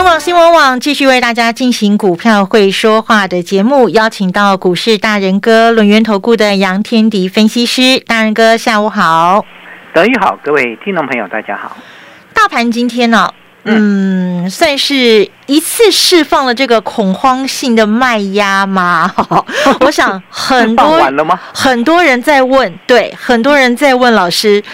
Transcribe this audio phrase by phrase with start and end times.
[0.00, 9.44] 中广新闻网继续为大家进行股票会说话的节目，邀请到股市大人哥轮源投顾的杨天迪分析师，大人哥下午好，
[9.92, 11.76] 德语好，各位听众朋友大家好。
[12.32, 13.30] 大盘今天呢，
[13.64, 19.12] 嗯，算是一次释放了这个恐慌性的卖压吗？
[19.84, 20.98] 我想很多？
[21.52, 24.64] 很多人在问，对，很多人在问老师。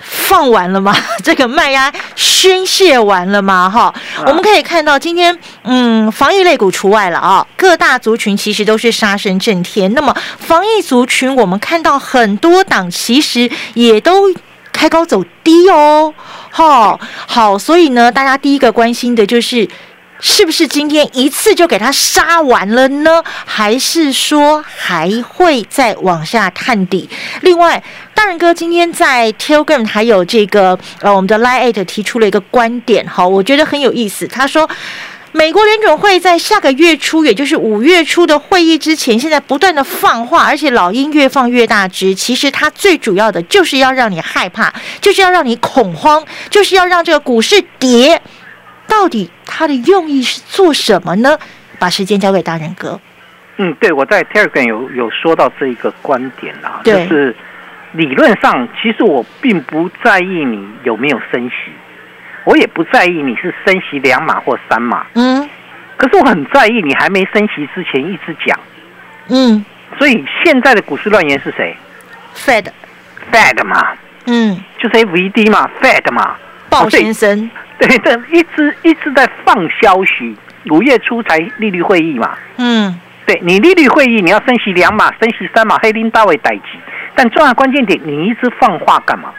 [0.00, 0.94] 放完了吗？
[1.24, 3.68] 这个卖压宣泄完了吗？
[3.68, 3.92] 哈，
[4.26, 9.92] 我们可以看到今天，嗯，防疫类股除外了啊，各大族群其实都是杀声震天。
[9.94, 14.32] 那么防疫族群，我们看到很多档其实也都
[14.72, 16.14] 开高走低哦。
[16.50, 19.68] 哈，好，所以呢，大家第一个关心的就是。
[20.20, 23.22] 是不是今天一次就给它杀完了呢？
[23.44, 27.08] 还是说还会再往下探底？
[27.42, 27.82] 另外，
[28.14, 34.26] 大人哥今天在 Telegram 还有这个呃我们的 Line Eight 提出了一个观点，哈，我觉得很有意思。
[34.26, 34.68] 他说，
[35.30, 42.12] 美国联准会在下个月初，也就是五月初的会议之前，现在不断的放话，而且老鹰越放越大只。
[42.12, 48.20] 其实它最主要的就是要让你害怕，就是要让你恐慌，就是要让这个股市跌。
[48.88, 51.38] 到底他的用意是做什么呢？
[51.78, 53.00] 把时间交给大人哥。
[53.58, 57.34] 嗯，对，我在 Telegram 有有说到这一个观点啊，就是
[57.92, 61.72] 理论上，其实我并不在意你有没有升息，
[62.44, 65.48] 我也不在意你是升息两码或三码，嗯，
[65.96, 68.58] 可是我很在意你还没升息之前一直讲，
[69.28, 69.64] 嗯，
[69.98, 71.76] 所以现在的股市乱言是谁
[72.36, 73.92] ？Fed，Fed 嘛，
[74.26, 76.36] 嗯，就是 FED 嘛，Fed 嘛，
[76.70, 77.50] 鲍先生。
[77.78, 80.36] 对，这一直一直在放消息，
[80.70, 82.36] 五月初才利率会议嘛。
[82.56, 86.62] 嗯，对你利率会议你要升息两码，升息三码，黑林大卫代级。
[87.14, 89.32] 但重要关键点，你一直放话干嘛？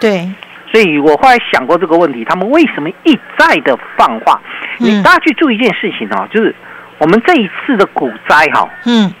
[0.00, 0.28] 对，
[0.70, 4.40] 所以我后来想过这个问题，他们为什么一再的放话？
[4.78, 6.54] 你大家去注意一件事情哦，就是
[6.98, 9.12] 我们这一次的股灾哈，嗯，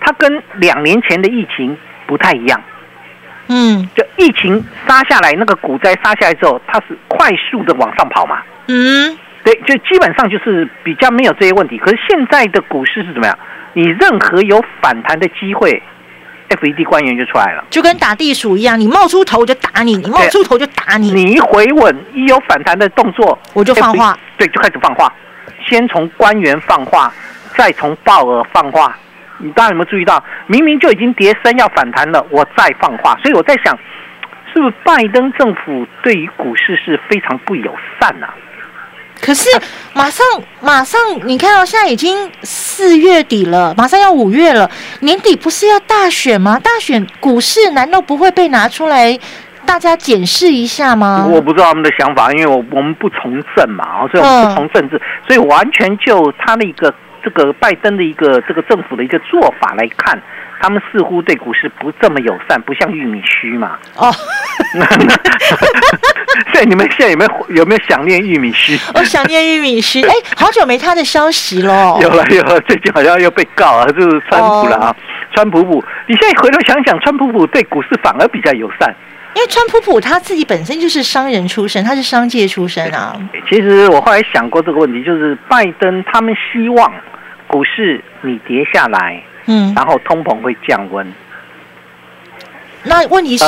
[0.00, 2.60] 它跟两年前的疫情不太一样。
[3.48, 8.42] 嗯，就疫情杀下来，那个股灾杀下来之后，它是快速的往上跑嘛。
[8.68, 11.76] 嗯，对，就基本上就是比较没有这些问题。
[11.78, 13.38] 可是现在的股市是怎么样？
[13.74, 15.82] 你任何有反弹的机会
[16.48, 21.10] ，FED 官员就出来了，就跟打地鼠一样，你冒出头就打你，你冒出头就打你。
[21.12, 24.16] 你一回稳，一有反弹的动作，我就放话。
[24.38, 25.12] 对，就开始放话，
[25.68, 27.12] 先从官员放话，
[27.56, 28.96] 再从鲍尔放话。
[29.44, 33.78] 你大家有没有注意到，明明就已经跌升要反弹了，我再放话，所以我在想，
[34.52, 38.26] 是不是拜登政府对于股市是非常不友善呐？
[39.20, 39.48] 可是
[39.92, 40.26] 马上
[40.62, 46.58] 马上，你看到现在已经四月底了，马上要五月了，年底不是要大选吗？
[46.58, 49.18] 大选股市难道不会被拿出来
[49.66, 51.26] 大家检视一下吗？
[51.30, 56.92] 我不知道他们的想法，因为我我们不从政嘛，所以我们不从政治，所以完全就他那个。
[57.24, 60.20] 这个拜登的一个这个政府的一个做法来看，
[60.60, 63.78] 他们似乎对股市不这么友善，不像玉米须嘛。
[63.96, 64.12] 哦，
[66.52, 68.78] 所以你们现在有没有有没有想念玉米须？
[68.94, 70.02] 我想念玉米须。
[70.02, 71.98] 哎，好久没他的消息喽。
[72.02, 74.94] 有了有了，最近好像又被告啊，就是川普了啊。
[75.32, 78.94] 川普普，你现在回头想想，川普普对股市反而比较友善。
[79.34, 83.16] 因为川普普他自己本身就是商人出身，他是商界出身啊。
[83.48, 86.92] 其实我后来想过这个问题，就是拜登他们希望。
[87.46, 91.06] 股市你跌下来，嗯，然后通膨会降温。
[92.82, 93.46] 那问题是，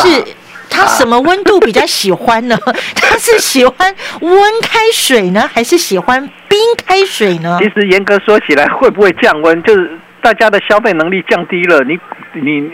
[0.71, 2.57] 他什么温度比较喜欢呢？
[2.95, 4.33] 他是喜欢温
[4.63, 7.59] 开水呢，还是喜欢冰开水呢？
[7.61, 11.99] 其实严格说起来，会不会降温，就是大家的消费能力降低了，你
[12.35, 12.71] 你。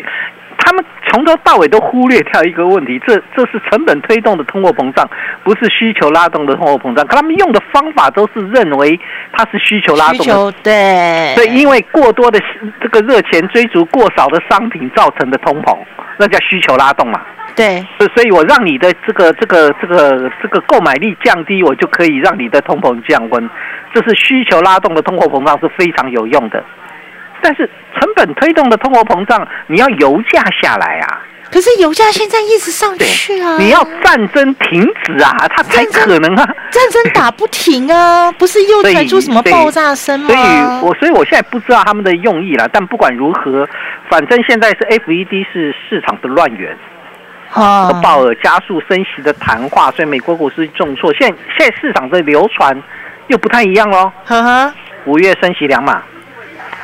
[0.64, 5.08] 他们从头到尾都忽略掉一个问题，这这是成本推动的通货膨胀，
[5.42, 7.04] 不是需求拉动的通货膨胀。
[7.06, 8.98] 可他们用的方法都是认为
[9.32, 12.40] 它是需求拉动的，对对，因为过多的
[12.80, 15.76] 这个热钱追逐过少的商品造成的通膨，
[16.16, 17.20] 那叫需求拉动嘛。
[17.54, 23.50] 对，所所以我让你的这个这个这个这个购买力降低，我就可以让你的通膨降温，
[23.92, 26.64] 这是需求拉动的通货膨胀是非常有用的。
[27.42, 27.68] 但是
[27.98, 33.56] 成本推动的通货膨胀，你要油价下来啊，可是油价现在一直上去啊！
[33.58, 36.44] 你要战争停止啊，它才可能啊！
[36.70, 40.28] 战争打不停啊， 不是又传出什么爆炸声吗？
[40.28, 40.40] 所以，
[40.82, 42.68] 我所以我现在不知道他们的用意了。
[42.72, 43.68] 但不管如何，
[44.08, 46.76] 反正现在是 FED 是市场的乱源，
[47.50, 51.12] 和鲍尔加速升息的谈话，所以美国股市重挫。
[51.14, 51.28] 现
[51.58, 52.82] 现在市场的流传
[53.26, 54.10] 又不太一样喽。
[54.24, 54.72] 呵呵，
[55.04, 56.02] 五月升息两码，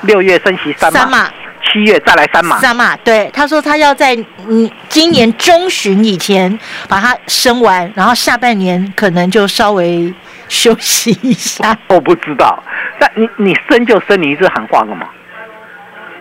[0.02, 1.28] 六月升息三码。
[1.70, 4.16] 七月再来三码，三码，对，他说他要在
[4.46, 6.56] 嗯今年中旬以前
[6.88, 10.14] 把它升完，然后下半年可能就稍微
[10.48, 11.76] 休息一下。
[11.88, 12.62] 我不知道，
[12.98, 15.08] 但你你升就升，你一直喊话干嘛？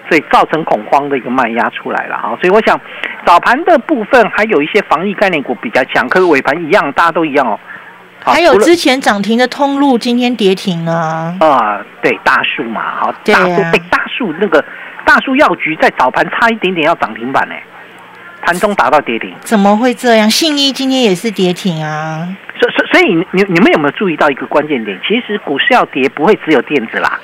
[0.10, 2.36] 所以造成恐慌的一个卖压出来了啊。
[2.42, 2.78] 所以我想
[3.26, 7.58] 早盘的部分还有一些防疫概念股比较强，可是尾盘一样，大家都一样哦。
[8.32, 11.36] 还有之前涨停的通路今天跌停了。
[11.40, 14.64] 啊，对，大树嘛，好，大树被大树那个。
[15.06, 17.56] 大树药局在早盘差一点点要涨停板呢，
[18.42, 20.30] 盘中达到跌停，怎么会这样？
[20.30, 22.28] 信一今天也是跌停啊。
[22.60, 25.00] 所所所以你你们有没有注意到一个关键点？
[25.08, 27.18] 其实股市要跌不会只有电子啦。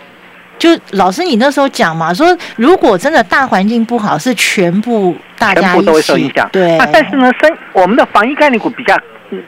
[0.57, 6.47] 就老师你那时候讲嘛，说如果真的大环境不好，是全部大家都会受影响。
[6.53, 6.77] 对。
[6.77, 8.97] 那但是呢，生我们的防疫概念股比较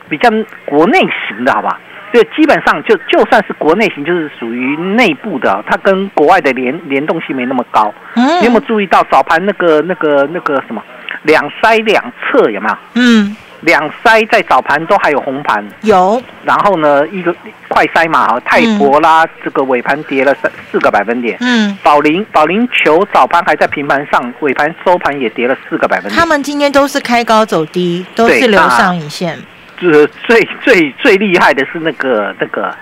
[0.10, 0.30] 比较
[0.66, 1.80] 国内型的，好吧？
[2.14, 7.94] 就基本上就就算是国内型，就是属于内部的，它跟国外的联联动性没那么高。
[8.16, 10.82] 嗯，你有没有注意到早盘那个那个那个什么
[11.24, 12.78] 两筛两侧有没有？
[12.94, 15.68] 嗯，两筛在早盘都还有红盘。
[15.82, 16.22] 有。
[16.46, 17.36] 然后呢，一个
[17.68, 21.36] 快筛嘛，泰博啦，这个尾盘跌了三四个百分点。
[21.42, 21.78] 嗯。
[21.84, 26.18] 宝林宝林球早盘还在平盘上，尾盘收盘也跌了四个百分点。
[26.18, 29.38] 他们今天都是开高走低，都是留上影线。
[29.80, 32.76] 是最最最厉害的是那个那个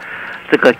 [0.51, 0.74] 这个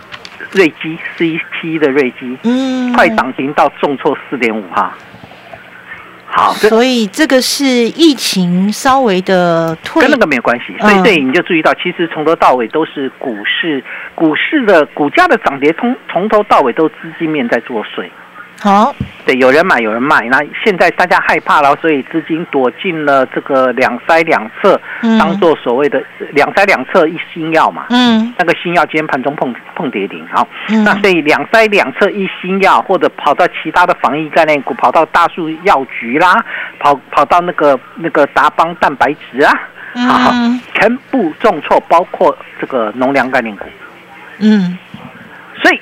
[0.51, 4.94] 瑞基 C 七的瑞基，嗯，快涨停到重挫四点五哈。
[6.25, 10.75] 好，所以这个是疫情稍微的退，跟那个没有关系。
[10.80, 13.83] 所以对你就注意到，其实从头到尾都是股市
[14.15, 18.10] 股市的股价的涨跌，从从头到尾都资金面在作祟。
[18.63, 18.95] 好，
[19.25, 20.21] 对，有人买，有人卖。
[20.30, 24.80] 那现在大家害怕了，所以资金躲进了这个两筛两测，
[25.19, 26.01] 当做所谓的
[26.31, 27.88] 两筛两侧一新药嘛。
[27.89, 30.48] 嗯，那个新药今天盘中碰碰跌停，好，
[30.86, 36.42] 那所以两筛两侧一新药，或者跑到其他的防疫概念股，跑到大树药局啦，
[36.80, 39.54] 跑跑到那个那个达邦蛋白质啊，
[40.07, 40.31] 好，
[40.74, 43.65] 全部重挫，包括这个农粮概念股。
[44.39, 44.77] 嗯，
[45.62, 45.81] 所以。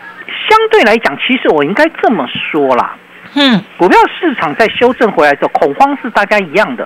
[0.52, 2.94] 相对来讲，其实我应该这么说啦，
[3.36, 6.86] 嗯，股票市场在修正回来之后，恐慌是大家一样的，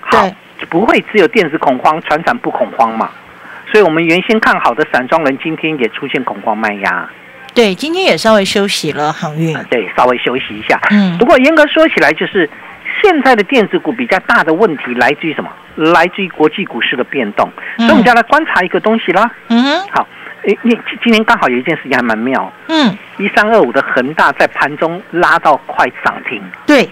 [0.00, 0.30] 好，
[0.68, 3.08] 不会只有电子恐慌，船产不恐慌嘛。
[3.72, 7.08] 所以，我们原先看好的散装人，今天也出现恐慌卖压。
[7.54, 10.78] 对，今天也稍微休息了航运，对，稍微休息一下。
[10.90, 12.50] 嗯，不过严格说起来，就是
[13.00, 15.50] 现在的电子股比较大的问题来自于什么？
[15.76, 17.50] 来自于国际股市的变动。
[17.78, 19.30] 所以，我们就来观察一个东西啦。
[19.48, 20.06] 嗯，好。
[20.42, 22.52] 哎，你今天刚好有一件事情还蛮妙。
[22.68, 26.88] 嗯，一三二五的恒大在盘中拉到快涨停，对，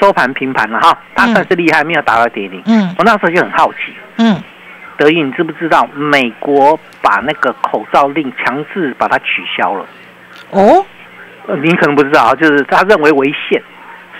[0.00, 2.62] 收盘平盘了哈，它算是厉害，没有达到跌停。
[2.66, 3.78] 嗯，我那时候就很好奇。
[4.18, 4.42] 嗯，
[4.96, 9.86] 德意，你知不知道美国把那个口罩令强制把它取消了？
[10.50, 10.84] 哦，
[11.62, 13.62] 您可能不知道，就是他认为违宪，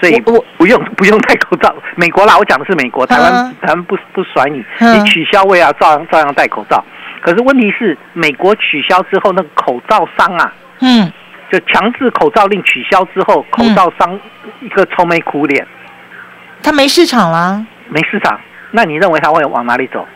[0.00, 1.74] 所以不不用不用戴口罩。
[1.96, 6.82] 美国啦，我讲的是美国，台湾台湾不不甩你，你取消我也要照样照样戴口罩。
[7.20, 11.12] 可是问题是，美国取消之后，那个口罩商啊，嗯，
[11.52, 14.18] 就强制口罩令取消之后，口罩商
[14.60, 15.66] 一个愁眉苦脸，
[16.62, 18.40] 他没市场啦，没市场。
[18.70, 20.06] 那你认为他会往哪里走？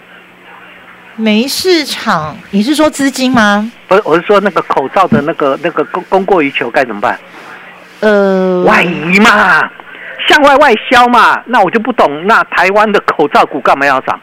[1.16, 2.36] 没市场？
[2.50, 3.70] 你是说资金吗？
[3.86, 7.18] 不是，我是说那个口罩的那个那个供供过于求该怎么办？
[8.00, 9.68] 呃，外移嘛，
[10.28, 11.42] 向外外销嘛。
[11.46, 14.18] 那我就不懂，那台湾的口罩股干嘛要涨？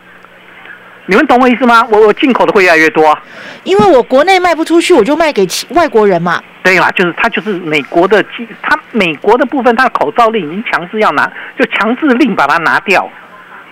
[1.07, 1.85] 你们懂我意思吗？
[1.89, 3.17] 我我进口的会越来越多，
[3.63, 6.41] 因为我国内卖不出去，我就卖给外国人嘛。
[6.63, 8.23] 对啦，就是他就是美国的，
[8.61, 13.09] 他美国的部分，他的口罩令已经强制要拿，就强制令把它拿掉，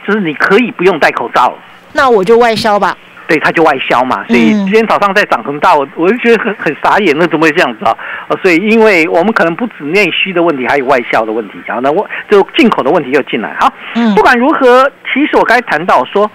[0.05, 1.53] 就是你可以不用戴口罩。
[1.93, 2.97] 那我就外销吧。
[3.29, 4.25] 对，它就外销嘛。
[4.27, 7.95] 所以今天早上在涨恒大，我我就觉得很很傻眼，那怎么会这样子啊？
[8.41, 13.55] 所以因为我们可能不止内需的问题，还有外销的问题，然后呢，我就进口的问题又进来。
[13.59, 13.71] 好，
[14.15, 16.29] 不管如何，其实我刚才谈到说。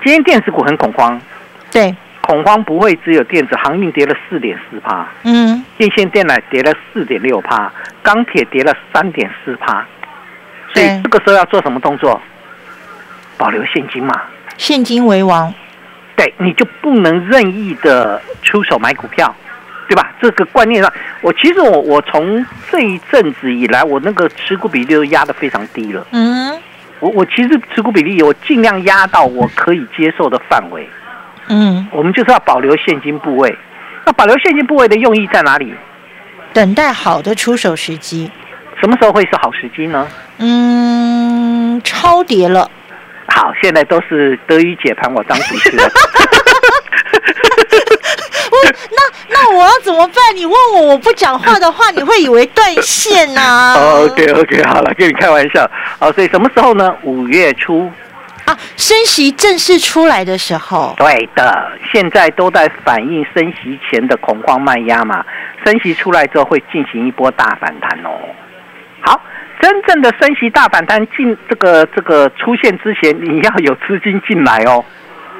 [0.00, 1.20] 今天电子股很恐慌，
[1.72, 9.84] 对，恐慌不会只有电子，航运跌了四点四趴，嗯，电线电缆跌了四点六趴，钢铁跌了三点四趴，
[10.72, 12.18] 所以这个时候要做什么动作？
[13.36, 14.22] 保留现金嘛，
[14.56, 15.52] 现金为王，
[16.18, 19.34] 对，你就不能任意的出手买股票，
[19.88, 20.12] 对吧？
[20.20, 26.60] 这个观念上，我其实我我从这一阵子以来，我那个持股比例都压得非常低了，嗯。
[27.00, 30.84] 我我其实持股比例我尽量压到我可以接受的范围。
[31.46, 33.56] 嗯，我们就是要保留现金部位。
[34.04, 35.72] 那保留现金部位的用意在哪里？
[36.52, 38.28] 等待好的出手时机。
[38.80, 40.08] 什么时候会是好时机呢？
[40.38, 42.68] 嗯，超跌了。
[43.28, 45.86] 好，现在都是德语解盘，我当主持人。
[48.90, 50.16] 那那我要怎么办？
[50.34, 55.70] 你问我，我不讲话的话，你会以为断线呢？OK OK，好了，跟你开玩笑。
[55.98, 56.92] 好，所以什么时候呢？
[57.02, 57.90] 五月初
[58.46, 60.94] 啊，升息正式出来的时候。
[60.96, 65.24] 对的，现在都在反映升息前的恐慌卖压嘛。
[65.64, 68.10] 升息出来之后会进行一波大反弹哦。
[69.00, 69.20] 好，
[69.60, 74.84] 真正的升息大反弹进这个这个出现之前，你要有资金进来哦。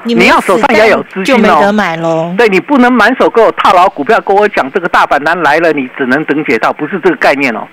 [0.04, 2.34] 你要手上要有资金哦，就没得买喽。
[2.38, 7.66] 对你不能满手给我套牢股票，跟我讲这个大反弹来了，你只能等解套，不是这个概念哦。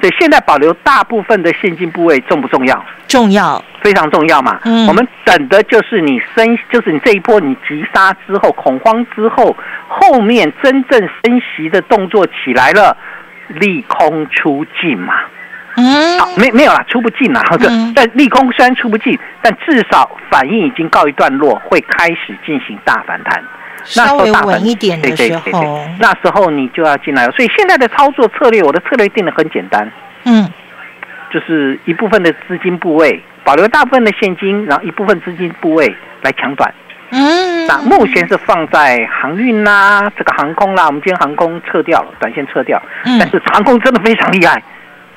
[0.00, 2.84] 所以现在保留大部分的现金部位重不重要？
[3.06, 4.58] 重要，非常重要嘛。
[4.64, 9.56] 嗯，我们等的就是你升，就是你这一波你急杀之后，恐慌之后，
[9.88, 12.96] 后面真正升息的动作起来了，
[13.48, 15.14] 利空出尽嘛。
[15.76, 17.42] 嗯，好，没没有啦，出不进啦。
[17.58, 23.42] 这 但利空虽然出不进，但至少反应已经告一段落，会开始进行大反弹。
[23.84, 27.32] 稍微稳一点的时候，那时候你就要进来了。
[27.32, 29.90] 所以现在的操作策略，我的策略定的很简单。
[30.24, 30.48] 嗯，
[31.32, 36.72] 就是一部分的资金部位保留大部分的现金，然后一部分资金部位来抢短。
[37.10, 40.86] 嗯，那目前是放在航运啦，这个航空啦。
[40.86, 42.80] 我们今天航空撤掉了，短线撤掉。
[43.04, 44.62] 嗯，但是航空真的非常厉害。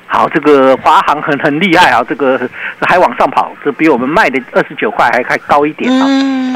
[0.08, 2.40] 好，这个华航很很厉害啊，这个
[2.80, 6.06] 还往上跑，这比我们卖的二十九块还还高一点啊。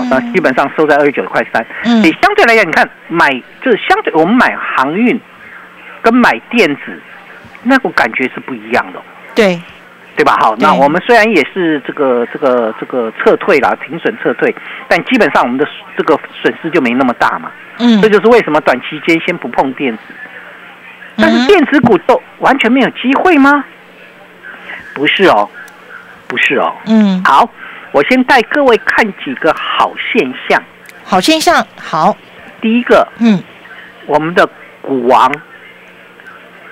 [0.08, 1.64] 那基本上收在二十九块三。
[1.84, 3.30] 你相对来讲，你看买
[3.60, 5.20] 就是相对我们买航运
[6.00, 7.00] 跟买电子，
[7.64, 9.02] 那个感觉是不一样的。
[9.34, 9.60] 对，
[10.16, 10.38] 对吧？
[10.40, 14.54] 好，那我们虽然也是这个这个这个撤退了，停损撤退，
[14.88, 15.66] 但基本上我们的
[15.96, 17.50] 这个损失就没那么大嘛。
[17.78, 20.02] 嗯，这就是为什么短期间先不碰电子。
[21.20, 23.64] 但是电子股都完全没有机会吗？
[24.94, 25.48] 不是哦，
[26.26, 26.74] 不是哦。
[26.86, 27.48] 嗯，好，
[27.92, 30.62] 我先带各位看几个好现象。
[31.04, 32.16] 好现象，好。
[32.60, 33.42] 第一个，嗯，
[34.06, 34.48] 我们的
[34.82, 35.32] 股王，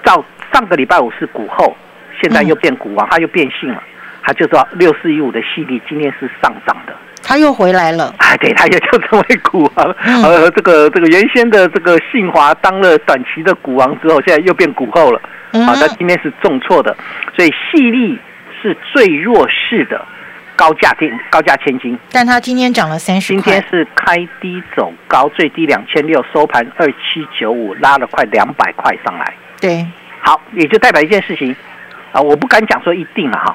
[0.02, 1.76] 到上个礼拜五是股后，
[2.20, 3.82] 现在又变股王，他又变性了，
[4.22, 6.94] 他就说六四一五的系列今天是上涨的。
[7.28, 9.94] 他又回来了，哎，对，他也就成为股王。
[10.22, 15.20] 呃，这个这个原先的这个信华当了短期的股王之后，现在又变股后了。
[15.66, 16.96] 好，那今天是重挫的，
[17.36, 18.18] 所以细粒
[18.62, 20.02] 是最弱势的
[20.56, 21.98] 高价电高价千金。
[22.10, 29.34] 但他今天涨了三十今天是开低走高，最低两千六，收盘二七九五，拉了快两百块上来。
[29.60, 29.86] 对，
[30.22, 31.54] 好，也就代表一件事情
[32.10, 33.54] 啊，我不敢讲说一定了哈，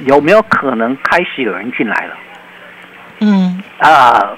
[0.00, 2.14] 有没有可能开始有人进来了？
[3.20, 4.30] 嗯啊，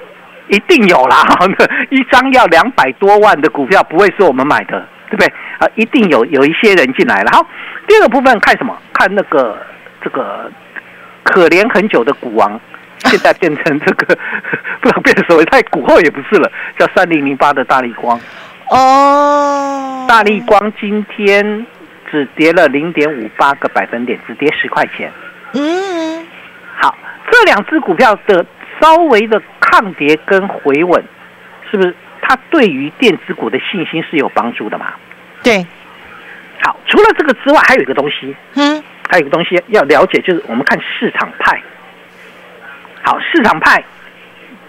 [0.49, 1.25] 一定有啦！
[1.91, 5.27] 一张要两百多万的股票，不会是我们买的，对不对？
[5.59, 7.31] 啊，一定有有一些人进来了。
[7.33, 7.47] 好，
[7.87, 8.77] 第二个部分看什么？
[8.93, 9.59] 看那个
[10.03, 10.51] 这个
[11.25, 12.59] 可怜很久的股王，
[13.07, 14.17] 现在变成这个
[14.81, 18.19] 不知道变成什么，太股后也不是了，叫三零零八的大力光。
[18.71, 21.67] 哦，大力光今天
[22.11, 25.11] 只跌了零点五八个百分点，只跌十块钱。
[25.55, 26.27] 嗯，
[26.77, 26.95] 好，
[27.31, 28.47] 这两只股票的。
[28.81, 31.03] 稍微的抗跌跟回稳，
[31.71, 34.95] 是不是它对于电子股的信心是有帮助的嘛？
[35.43, 35.67] 对。
[36.61, 41.63] 好，除了这个之外，还有一个东西，嗯，还有一个东西要了解，就是我们看市场派。
[43.03, 43.83] 好，市场派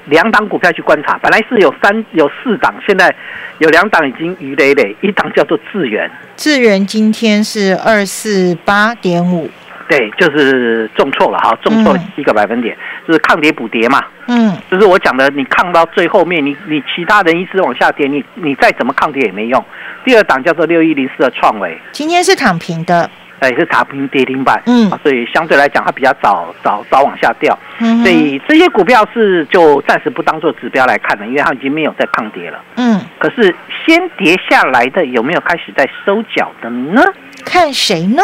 [0.06, 3.14] 两档股票去观察，本来是有三有四档，现在
[3.58, 9.50] 有两档已经鱼累累，一档叫做智源，智源今天是二四八点五。
[9.90, 12.78] 对，就是重挫了哈，重挫一个百分点，
[13.08, 14.06] 就是抗跌补跌嘛。
[14.28, 19.66] 嗯，就是我讲的，你抗到最后面，你你其他人一直往下跌，你你再怎么抗跌也没用。
[20.06, 24.62] 第二档叫做六一零四的创维，今天是躺平的，哎，是躺平跌停板。
[24.68, 27.58] 嗯，所以相对来讲，它比较早早早往下掉。
[27.80, 32.62] 嗯，所以这些股票是就暂时不当做指标来看了，因为它已经没有在抗跌了。
[32.76, 33.56] 嗯，可是
[33.88, 37.02] 先跌下来的有没有开始在收脚的呢？
[37.44, 38.22] 看谁呢？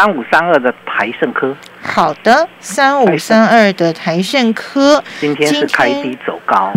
[0.00, 6.72] 三五三二的台盛科，好的，三五三二的台盛科，今天是开低走高，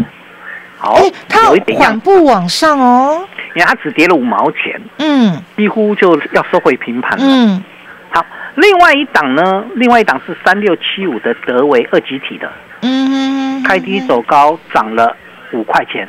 [0.78, 1.00] 好，
[1.30, 3.26] 它缓步往上哦，
[3.56, 7.64] 因为它只跌了五毛钱，嗯，几乎就要收回平盘了，嗯，
[8.10, 8.26] 好，
[8.56, 12.52] 另外一档呢，另外一档是三六七五的德维二级体的，
[12.82, 15.16] 嗯，开低走高，涨了
[15.54, 16.06] 五块钱，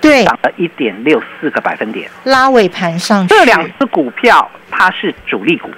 [0.00, 3.34] 对，涨了一点六四个百分点，拉尾盘上去。
[3.34, 5.68] 这两只股票它是主力股。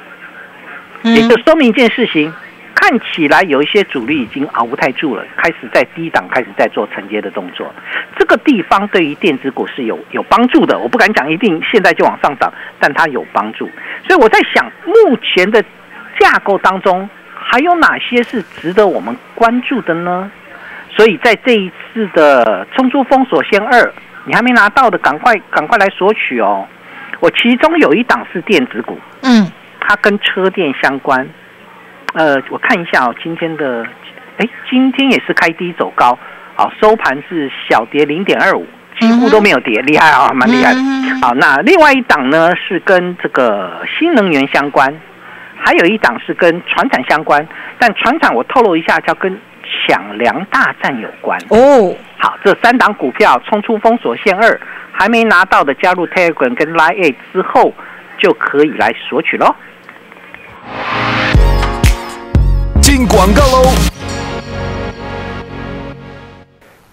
[1.15, 2.33] 也就说明一件事情，
[2.75, 7.73] 看起来有一些主力已经熬不太住了，开始在低档开始在做承接的动作。
[8.19, 13.71] 这个地方对于电子股是有有帮助的，我不敢讲一定现在就往上涨，但它有帮助。
[14.07, 15.63] 所以我在想，目前的
[16.19, 20.31] 架构当中还有哪些是值得我们关注的呢？
[20.97, 23.93] 所以在这一次的冲出封锁线二，
[24.25, 26.67] 你还没拿到的，赶快赶快来索取哦。
[27.21, 29.51] 我其中有一档是电子股，嗯，
[29.87, 31.29] 它跟车电相关。
[32.15, 33.87] 呃，我看一下哦，今天的，
[34.39, 36.19] 哎，今天也是开低走高，
[36.55, 38.67] 好，收盘是小跌零点二五，
[38.99, 40.81] 几乎都没有跌，厉害啊，蛮厉害的。
[41.21, 44.93] 好，那另外一档呢是跟这个新能源相关，
[45.59, 47.47] 还有一档是跟船产相关，
[47.79, 51.95] 但船产我透露一下，叫跟抢粮大战有关哦。
[52.17, 54.59] 好，这三档股票冲出封锁线二，
[54.91, 57.75] 还没拿到的加入 Telegram 跟 Line 之后，
[58.17, 59.55] 就可以来索取喽。
[62.97, 63.71] 进广告喽！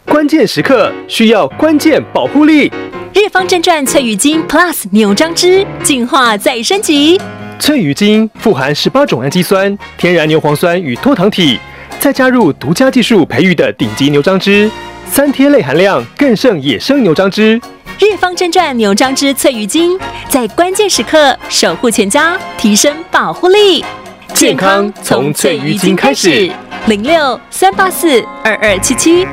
[0.04, 2.70] 关键时刻需要关键保护力。
[3.14, 7.22] 日方正传翠羽精 Plus 牛樟汁进化再升级。
[7.58, 11.58] 翠羽精富含十八种氨基酸、天然牛磺酸与脱糖体，
[12.02, 14.70] 再加入独家技术培育的顶级牛樟汁，
[15.10, 17.62] 三天类含量更胜野生牛樟汁。
[17.98, 23.86] 日方正传牛樟汁翠羽精，在关键时刻守护全家，提升保护力。
[24.34, 26.52] 健康从翠鱼精开始，
[26.88, 29.26] 零六三八四二二七七。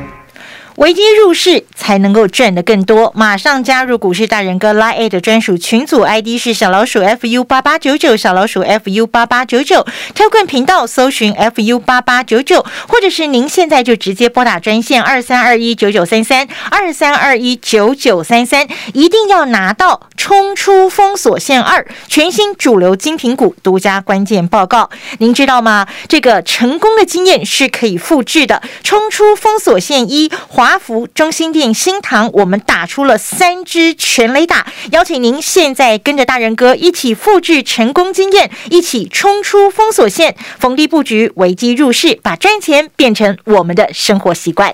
[0.81, 9.85] 危机入市才能够赚得更多，马上加入股市大人哥 Line 的专属群组，ID 是小老鼠 fu 八八九九，小老鼠 fu 八八九九，
[10.15, 25.85] 跳棍频道搜寻 fu 八八九九，或者是您现在就直接拨打专线二三二一九九三三二三二一九九三三，一定要拿到冲出封锁线二全新主流精品股独家关键报告，您知道吗？
[26.07, 30.70] 这个成功的经验是可以复制的，冲出封锁线一华。
[30.71, 44.73] 阿福、中心店、新塘，我们打出了三支全雷打，邀请您现在跟着大人哥一起复制成功经验，一起冲出封锁线，逢低布局，危机入市，把赚钱变成我们的生活习惯。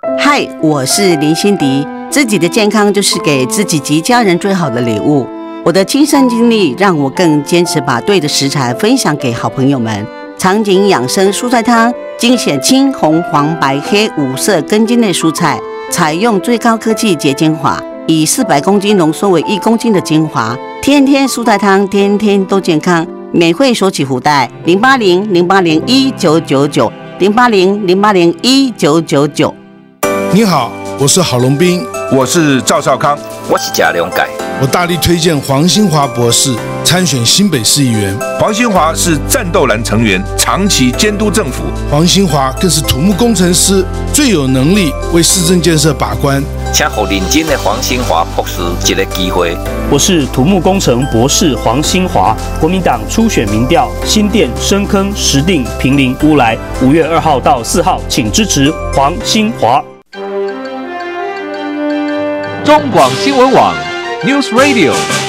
[0.23, 1.83] 嗨，我是林心迪。
[2.11, 5.25] 自己的健康就是给自己及家人最好的礼物。
[5.65, 10.05] 我的亲身经历让我更坚持把对的食材分享给好朋友们。
[10.37, 20.55] 长景养生蔬菜汤，精选青红黄白黑五色根茎类蔬菜，采用最高科技结精华，以四百公斤浓缩为一公斤的精华。
[20.83, 23.05] 天天蔬菜汤，天天都健康。
[23.31, 29.51] 免费索取福袋：零八零零八零一九九九零八零零八零一九九九。
[30.33, 34.29] 你好，我是郝龙斌，我是赵少康，我是贾良改。
[34.61, 38.17] 我大力推荐黄兴华博士参选新北市议员。
[38.39, 41.63] 黄兴华是战斗蓝成员，长期监督政府。
[41.91, 46.41] 黄兴华更是土木工程师，最有能力为市政建设把关。
[46.71, 49.53] 请好认真的黄兴华博士一个机会。
[49.91, 59.83] 我是土木工程博士黄兴华，国民党初选民调新店深坑石定平林乌来，五月二号到四号，请支持黄兴华。
[62.63, 63.75] 中广新闻网
[64.23, 65.20] ，News Radio。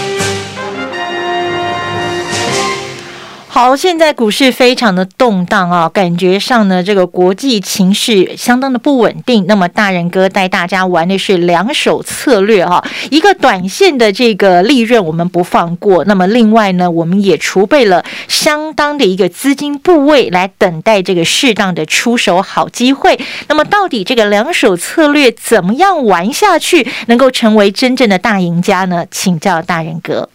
[3.54, 9.44] 好，现在股市非常的动荡啊，感觉上呢，这个国际情势相当的不稳定。
[9.46, 23.20] 那么大人哥带大家玩的是两手策略哈，一个短线的这个利润我们不放过，那么另外呢，我们也储备了相当的一个资金部位来等待这个适当的出手好机会。
[23.48, 29.04] 那么到底这个两手策略怎么样玩下去，能够成为真正的大赢家呢？
[29.10, 30.30] 请教大人哥。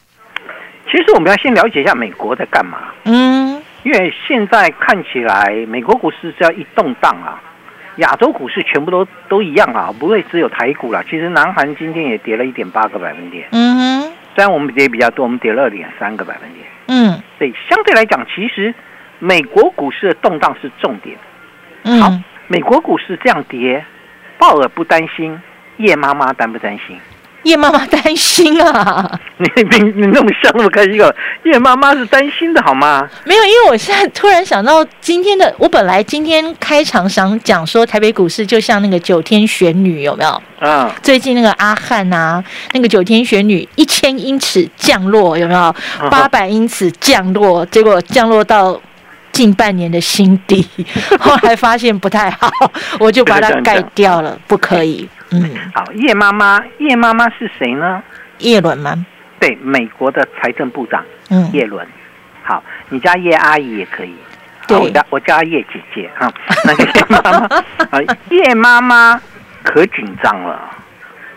[0.89, 2.93] 其实我们要先了解一下美国在干嘛。
[3.03, 7.41] 嗯，因为现在看起来美国股市只要一动荡啊，
[7.97, 11.03] 亚洲股市全部都都一样啊，不会只有台股啦。
[11.09, 13.47] 其实南韩今天也跌了一点八个百分点。
[13.51, 16.65] 嗯哼，虽然我们跌比较多，我们跌了二点三个百分点。
[16.87, 18.73] 嗯，对，相对来讲，其实
[19.19, 21.17] 美国股市的动荡是重点。
[21.83, 22.11] 嗯，好，
[22.47, 23.83] 美国股市这样跌，
[24.37, 25.37] 鲍尔不担心，
[25.77, 26.97] 叶妈妈担不担心？
[27.47, 29.09] 叶妈妈担心啊！
[29.37, 31.13] 你你你那么笑那么开心哦，
[31.45, 33.07] 叶妈妈是担心的好吗？
[33.23, 40.41] 没有，因为我现在突然想到今天的，我本来今天开场想讲说台北股市就像那个九天玄女有没有？
[40.59, 40.93] 啊。
[41.01, 45.75] 最近那个阿汉呐，那个九天玄女一千英尺降落有没有？
[46.09, 48.79] 八百英尺降落，结果降落到
[49.31, 50.67] 近半年的新低，
[51.19, 52.51] 后来发现不太好，
[52.99, 55.07] 我就把它盖掉了，不可以。
[55.31, 58.01] 嗯，好，叶妈妈，叶妈妈是谁呢？
[58.39, 58.93] 叶伦吗？
[59.39, 61.85] 对，美国的财政部长，嗯，叶伦。
[62.43, 64.15] 好，你叫叶阿姨也可以。
[64.67, 66.31] 对，我叫我叫叶姐姐哈。
[66.65, 67.45] 那个叶妈妈
[67.91, 69.21] 啊，叶妈妈
[69.63, 70.59] 可紧张了。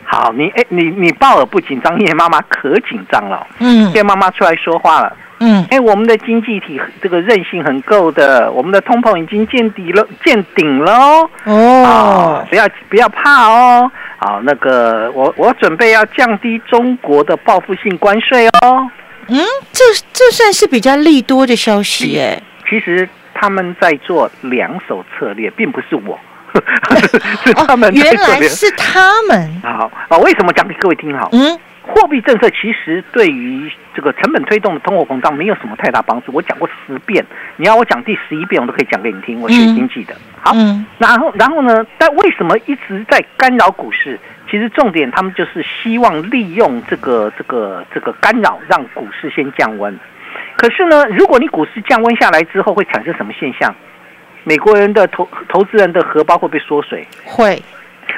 [0.05, 3.47] 好，你哎，你你鲍尔不紧张，叶妈妈可紧张了。
[3.59, 5.17] 嗯，叶妈妈出来说话了。
[5.43, 11.31] 嗯，哎，我们的经济体这个韧性很够的，我们的通膨已经见底了，见顶了哦。
[11.45, 13.91] 哦，不要不要怕哦。
[14.19, 18.91] 好，那个我我准备要降低中国的报复性关税哦。
[19.29, 19.39] 嗯，
[19.73, 22.43] 这这算是比较利多的消息耶。
[22.69, 26.19] 其实他们在做两手策略，并不是我，
[27.45, 27.91] 是他们。
[27.95, 29.63] 原来是他们。
[29.63, 31.31] 好啊，为什么讲给各位听好？
[31.33, 31.59] 嗯。
[31.83, 36.33] 货币政策其实对于这个成本推动的通货膨胀没有什么太大帮助。
[36.33, 37.25] 我讲过十遍，
[37.57, 39.41] 你要我讲第十一遍，我都可以讲给你听。
[39.41, 40.53] 我学经济的，好，
[40.99, 41.85] 然后然后呢？
[41.99, 44.19] 但为什么一直在干扰股市？
[44.51, 49.99] 其实重点，他们就是希望利用这个这个这个干扰，让股市先降温。
[50.57, 53.75] 可是呢，如果你股市降温下来之后，会产生什么现象？
[54.45, 57.07] 美国人的投投资人的荷包会被缩水？
[57.25, 57.63] 会。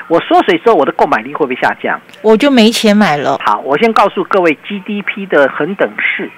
[0.09, 2.01] 我缩水之后，我的购买力会不会下降？
[2.23, 3.39] 我就没钱买了。
[3.45, 6.31] 好，我先告诉各位 GDP 的恒等式，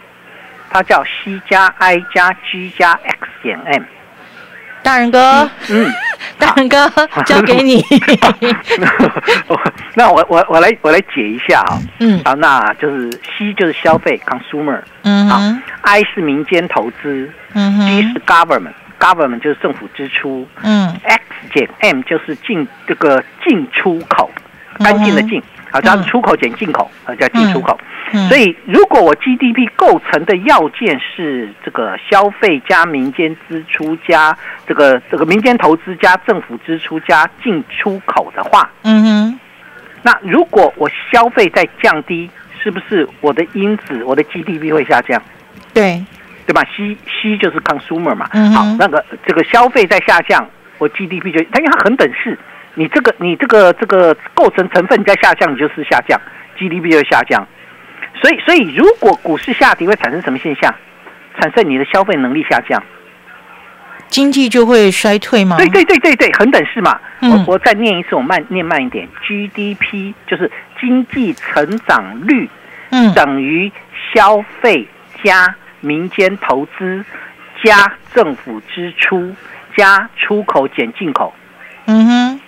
[0.71, 3.83] 它叫 C 加 I 加 G 加 X 减 M。
[4.83, 5.91] 大人哥，嗯，
[6.39, 6.87] 大人哥，
[7.25, 7.83] 交给你。
[9.95, 11.79] 那我我我来我来解一下啊。
[12.01, 15.41] 嗯，好，那就是 C 就是消费 （consumer），嗯，好
[15.81, 18.75] ，I 是民间投资，嗯，G 是 government。
[18.99, 24.31] Government 就是政府支出，嗯，X 减 M 就是进这个进出口，
[24.79, 27.79] 干净的进，好，叫出口减进口，啊，叫进出口。
[28.29, 34.37] 所以，如果我 GDP 构成的要件是这个消费加民间支出加
[34.69, 39.41] 这个这个民间投资加政府支出加进出口的话，嗯哼，
[40.03, 42.31] 那如果我消费在降低，
[42.63, 45.21] 是不是我的因子我的 GDP 会下降？
[45.73, 46.05] 对。
[46.47, 50.47] 对吧？C C 就是 consumer 嘛，好，那个这个消费在下降，
[50.79, 52.39] 我 GDP 就它因为它很等式，
[52.75, 56.21] 你这个你这个这个构成成分在下降，你就是下降
[56.59, 57.47] ，GDP 就下降。
[58.21, 60.75] 所以所以如果股市下跌会产生什么现象？
[61.37, 62.81] 产生你的消费能力下降，
[64.07, 65.57] 经济就会衰退吗？
[65.57, 67.01] 对对对对对，很等式嘛。
[67.23, 70.49] 我我再念一次，我慢念慢一点，GDP 就是
[70.81, 72.49] 经济成长率，
[72.91, 73.73] 嗯，等于
[74.15, 74.87] 消费
[75.25, 75.53] 加。
[75.85, 77.05] 民间投资
[77.63, 79.35] 加政府支出
[79.77, 81.33] 加出口减进口，
[81.87, 82.41] 嗯哼，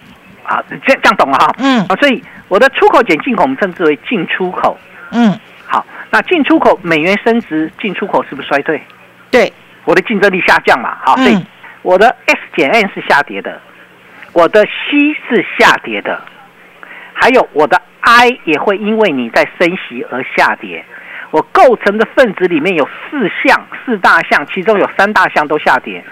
[0.43, 4.79] 好，这这样懂了哈，嗯，啊，所以我的出口减进口，我们称之为进出口，
[5.11, 8.81] 嗯，好，那进出口美元升值，进出口是不是衰退？
[9.31, 9.53] 对，
[9.85, 11.45] 我的竞争力下降嘛，好，所以
[11.83, 13.61] 我的 S 减 N 是下跌的，
[14.33, 16.23] 我的 C 是下跌的，
[17.13, 20.85] 还有我的 I 也会因为你在升息而下跌。
[21.31, 26.03] 我构成的分子里面有四项四大项，其中有三大项都下跌。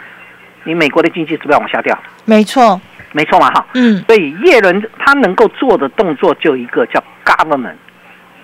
[0.65, 1.97] 你美国的经济是不是要往下掉？
[2.25, 2.81] 没错，
[3.13, 3.67] 没错嘛，哈。
[3.75, 4.03] 嗯。
[4.07, 7.77] 所以耶伦他能够做的动作就一个叫 government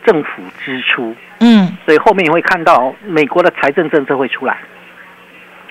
[0.05, 1.17] 政府支出。
[1.41, 1.77] 嗯。
[1.85, 4.59] 所以后面你会看到美国的财政政策会出来，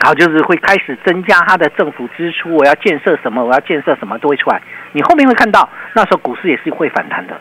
[0.01, 2.55] 好，就是会开始增加他的政府支出。
[2.55, 3.43] 我要建设什么？
[3.43, 4.61] 我要建设什么都会出来。
[4.91, 7.39] 你后面会看到那时候股市也是会反弹的。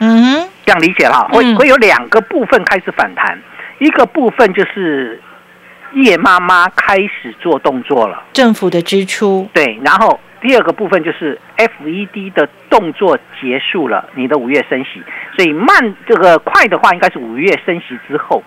[0.00, 0.48] 嗯。
[0.64, 3.38] 这样理解了，会会有两个部分开始反弹，
[3.78, 5.20] 一个部分就是
[5.92, 9.48] 叶妈妈开始做动作了，政府的支出。
[9.52, 15.02] 对，然后第二个部分就是 FED 的动作结束了，你的五月升息，
[15.36, 18.42] 所以慢这个快的话应该是五月升息之后。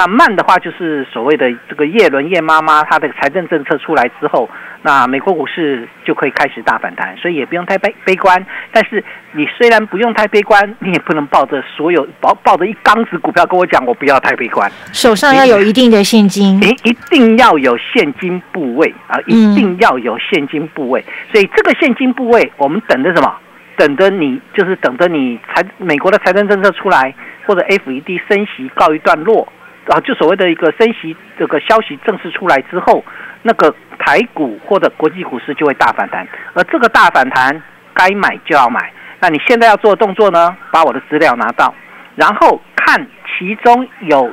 [0.00, 4.48] 那慢的话，就是所谓的这个叶伦叶妈妈，她的财政政策出来之后，
[4.80, 8.46] 那美国股市就可以开始大反弹，所以也不用太悲悲观。
[8.72, 14.72] 但是你虽然不用太悲观，你也不能抱着所有抱抱着一缸子股票跟我讲，我不要太悲观。
[14.90, 21.04] 手上要有一定的现金，你一定要有现金部位啊，一定要有现金部位。
[21.30, 23.30] 所以这个现金部位，我们等着什么？
[23.76, 27.14] 等着你，就是等着你财美国的财政政策出来，
[27.46, 29.46] 或者 FED 升息告一段落。
[29.86, 33.04] 啊，就所谓的一个升息这个消息正式出来之后，
[33.42, 37.62] 那个台股或者国际股市就会大反弹，而这个大反弹
[37.94, 40.56] 该买就要买，那你现在要做的动作呢？
[40.70, 41.74] 把我的资料拿到，
[42.14, 44.32] 然后看其中有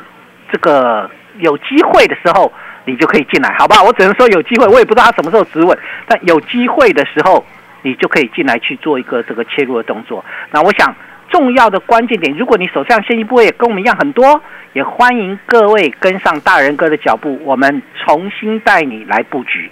[0.52, 2.52] 这个有机会的时候，
[2.86, 3.84] 你就可以进来，好不好？
[3.84, 7.46] 我只能说有机会，我也不知道他什么时候止稳，但有机会的时候，
[7.82, 10.24] 你就可以进来去做一个这个切入的动作。
[10.52, 10.94] 那我想
[11.32, 14.42] 重要的关键点，如果你手上现金部位也跟我们一样很多，
[14.74, 19.72] 也欢迎各位跟上大人哥的脚步，我们重新带你来布局。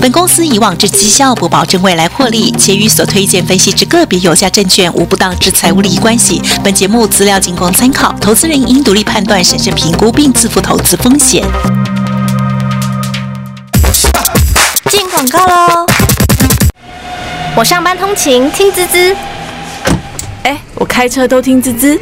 [0.00, 6.40] 本公司以往之绩效不保证未来获利，且与所推荐分析之个别有价证券无不当之财务利益关系。
[6.64, 11.42] 本节目资料仅供参考，投资人应独立判断、审慎评估并自负投资风险。
[14.86, 15.86] 进广告喽！
[17.54, 19.29] 我上班通勤听滋滋，哎，
[20.80, 22.00] 我开车都听滋滋。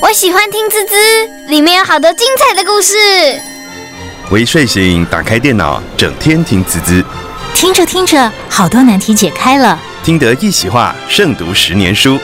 [0.00, 0.96] 我喜欢听滋滋，
[1.46, 2.96] 里面有好多精彩的故事。
[4.28, 7.04] 我一睡醒，打开电脑，整天听滋滋，
[7.54, 9.78] 听着听着，好多难题解开了。
[10.02, 12.18] 听得一席话，胜读十年书。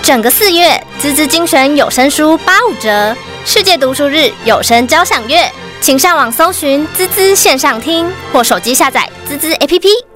[0.00, 10.07] 整个四月，滋滋精选有声书八五折，世界读书日有声交响乐，请上网搜寻滋滋线上听，或手机下载滋滋 APP。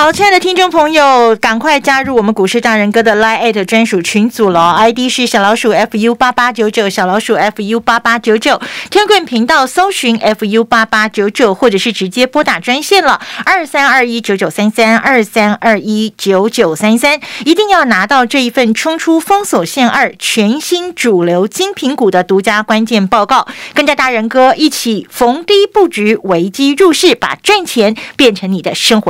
[0.00, 29.06] 好，亲爱的听众朋友，赶快加入我们股市大人哥的 Line 专属群组喽，ID 是小老鼠 fu 八八九九，小老鼠 fu 八八九九，天棍频道搜寻 fu 八八九九，或者是直接拨打专线了，二三二一九九三三二三二一九九三三，一定要拿到这一份冲出封锁线二全新主流精品股的独家关键报告，跟着大人哥一起逢低布局，危机入市，把赚钱变成你的生活。